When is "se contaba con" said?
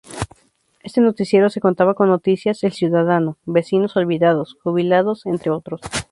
1.51-2.09